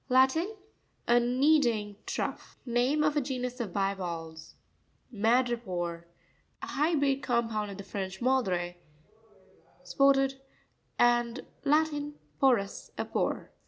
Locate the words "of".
3.03-3.15, 3.59-3.71, 7.69-7.77